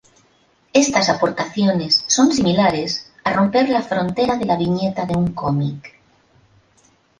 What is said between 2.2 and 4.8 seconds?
similares a romper la frontera de la